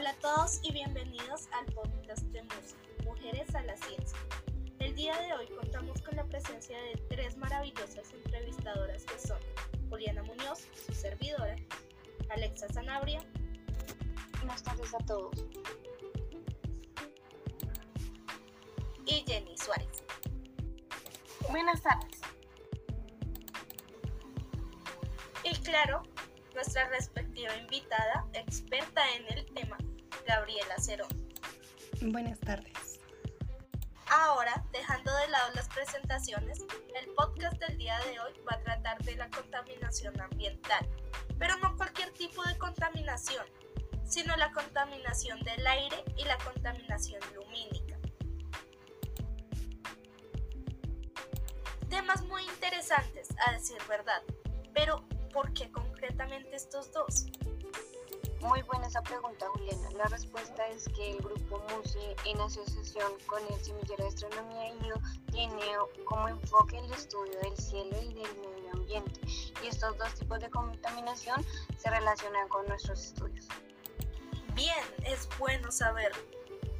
[0.00, 4.18] Hola a todos y bienvenidos al podcast de MUSA, Mujeres a la Ciencia.
[4.78, 9.36] El día de hoy contamos con la presencia de tres maravillosas entrevistadoras que son
[9.90, 11.54] Juliana Muñoz, su servidora,
[12.30, 13.22] Alexa Sanabria.
[14.38, 15.36] Buenas tardes a todos.
[19.04, 20.02] Y Jenny Suárez.
[21.50, 22.22] Buenas tardes.
[25.44, 26.04] Y claro,
[26.54, 29.76] nuestra respectiva invitada, experta en el tema,
[30.30, 31.08] Gabriela Cerón.
[32.02, 33.00] Buenas tardes.
[34.08, 36.60] Ahora, dejando de lado las presentaciones,
[37.00, 40.88] el podcast del día de hoy va a tratar de la contaminación ambiental,
[41.36, 43.44] pero no cualquier tipo de contaminación,
[44.04, 47.98] sino la contaminación del aire y la contaminación lumínica.
[51.88, 54.22] Temas muy interesantes, a decir verdad,
[54.72, 57.26] pero ¿por qué concretamente estos dos?
[58.40, 59.90] Muy buena esa pregunta, Juliana.
[59.96, 64.96] La respuesta es que el grupo MUSE, en asociación con el Semillero de Astronomía IO,
[65.30, 65.62] tiene
[66.06, 69.20] como enfoque el estudio del cielo y del medio ambiente.
[69.62, 71.44] Y estos dos tipos de contaminación
[71.76, 73.46] se relacionan con nuestros estudios.
[74.54, 76.22] Bien, es bueno saberlo.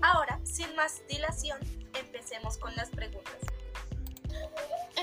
[0.00, 1.58] Ahora, sin más dilación,
[1.98, 3.47] empecemos con las preguntas.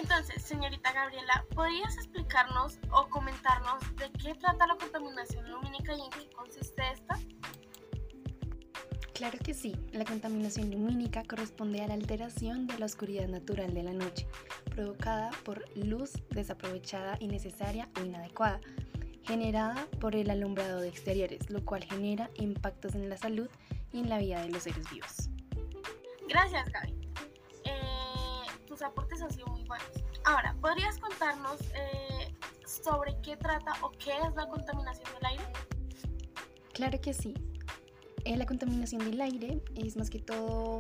[0.08, 6.10] Entonces, señorita Gabriela, ¿podrías explicarnos o comentarnos de qué trata la contaminación lumínica y en
[6.12, 7.18] qué consiste esta?
[9.16, 13.82] Claro que sí, la contaminación lumínica corresponde a la alteración de la oscuridad natural de
[13.82, 14.28] la noche,
[14.76, 18.62] provocada por luz desaprovechada, innecesaria o inadecuada,
[19.24, 23.50] generada por el alumbrado de exteriores, lo cual genera impactos en la salud
[23.92, 25.32] y en la vida de los seres vivos.
[26.30, 26.95] Gracias, Gaby.
[28.76, 29.88] Tus aportes han sido muy buenos.
[30.26, 32.34] Ahora, ¿podrías contarnos eh,
[32.66, 35.44] sobre qué trata o qué es la contaminación del aire?
[36.74, 37.36] Claro que sí.
[38.26, 40.80] Eh, la contaminación del aire es más que todo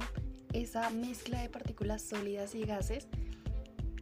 [0.52, 3.08] esa mezcla de partículas sólidas y gases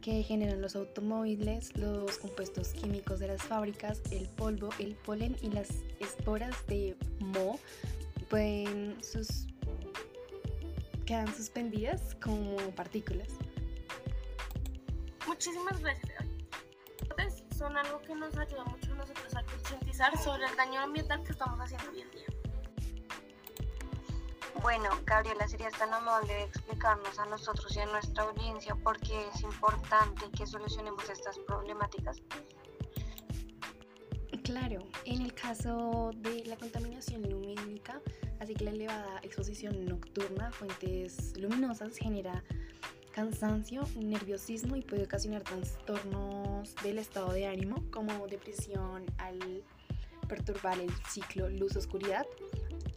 [0.02, 5.50] que generan los automóviles, los compuestos químicos de las fábricas, el polvo, el polen y
[5.50, 5.68] las
[6.00, 7.60] esporas de moho
[8.28, 9.46] pueden sus
[11.06, 13.28] quedan suspendidas como partículas.
[15.34, 16.24] Muchísimas gracias.
[17.58, 21.32] Son algo que nos ayuda mucho a nosotros a concientizar sobre el daño ambiental que
[21.32, 22.26] estamos haciendo hoy en día.
[24.62, 29.26] Bueno, Gabriela, ¿serías tan amable de explicarnos a nosotros y a nuestra audiencia por qué
[29.34, 32.22] es importante que solucionemos estas problemáticas?
[34.44, 38.00] Claro, en el caso de la contaminación lumínica,
[38.38, 42.44] así que la elevada exposición nocturna a fuentes luminosas genera
[43.14, 49.38] cansancio, nerviosismo y puede ocasionar trastornos del estado de ánimo como depresión al
[50.28, 52.26] perturbar el ciclo luz-oscuridad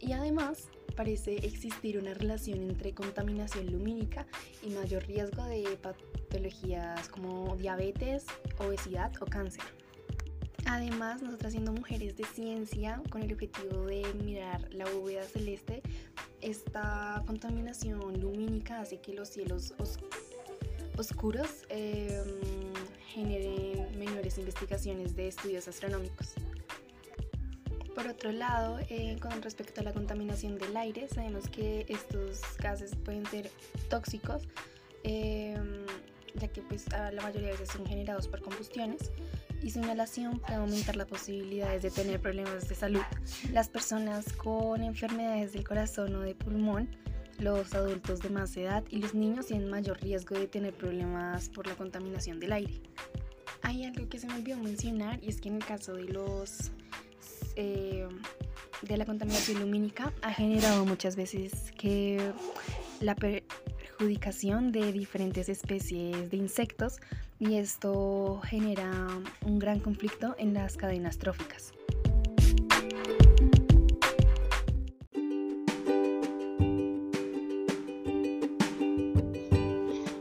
[0.00, 4.26] y además parece existir una relación entre contaminación lumínica
[4.64, 8.26] y mayor riesgo de patologías como diabetes,
[8.58, 9.62] obesidad o cáncer.
[10.66, 15.82] Además, nosotras siendo mujeres de ciencia, con el objetivo de mirar la bóveda celeste,
[16.40, 19.98] esta contaminación lumínica hace que los cielos os
[20.96, 22.22] oscuros eh,
[23.08, 26.34] generen menores investigaciones de estudios astronómicos.
[27.94, 32.94] Por otro lado, eh, con respecto a la contaminación del aire, sabemos que estos gases
[32.94, 33.50] pueden ser
[33.88, 34.42] tóxicos,
[35.02, 35.56] eh,
[36.48, 39.10] que pues, la mayoría de veces son generados por combustiones
[39.62, 43.02] y su inhalación puede aumentar las posibilidades de tener problemas de salud.
[43.52, 46.88] Las personas con enfermedades del corazón o de pulmón,
[47.38, 51.66] los adultos de más edad y los niños tienen mayor riesgo de tener problemas por
[51.66, 52.80] la contaminación del aire.
[53.62, 56.70] Hay algo que se me olvidó mencionar y es que en el caso de los
[57.56, 58.06] eh,
[58.82, 62.32] de la contaminación lumínica ha generado muchas veces que
[63.00, 63.16] la
[63.98, 67.00] perjudicación de diferentes especies de insectos
[67.40, 68.90] y esto genera
[69.44, 71.72] un gran conflicto en las cadenas tróficas.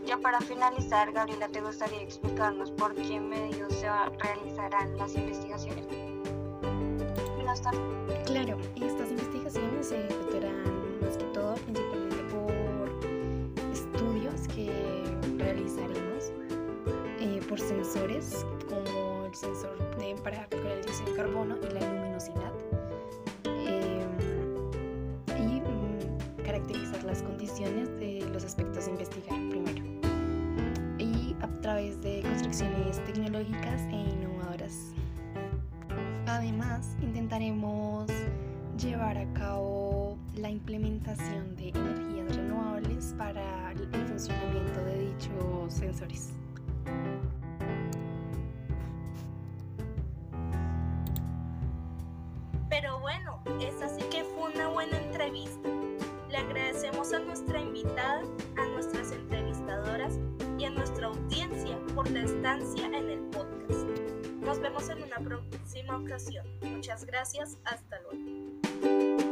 [0.08, 3.88] Ya para finalizar, Gabriela, ¿te gustaría explicarnos por qué medios se
[4.20, 5.86] realizarán las investigaciones?
[8.26, 8.58] Claro,
[18.22, 22.54] sensores como el sensor de, para calcular el dióxido de carbono y la luminosidad
[23.46, 24.06] eh,
[25.38, 29.84] y mm, caracterizar las condiciones de los aspectos a investigar primero
[30.98, 34.94] y a través de construcciones tecnológicas e innovadoras.
[36.26, 38.08] Además, intentaremos
[38.78, 46.32] llevar a cabo la implementación de energías renovables para el funcionamiento de dichos sensores.
[53.48, 55.70] Pero bueno, esa sí que fue una buena entrevista.
[56.30, 58.22] Le agradecemos a nuestra invitada,
[58.58, 60.20] a nuestras entrevistadoras
[60.58, 63.88] y a nuestra audiencia por la estancia en el podcast.
[64.42, 66.46] Nos vemos en una próxima ocasión.
[66.62, 67.58] Muchas gracias.
[67.66, 69.27] Hasta luego.